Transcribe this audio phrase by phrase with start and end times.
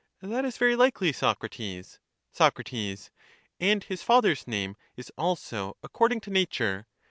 [0.23, 1.99] That is very likely, Socrates.
[2.31, 2.59] Soc.
[3.59, 6.87] And his father's name is also according to nature.